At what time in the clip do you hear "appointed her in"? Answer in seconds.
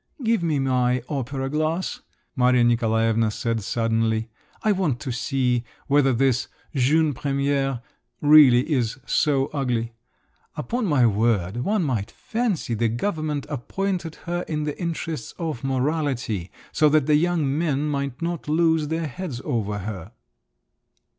13.47-14.63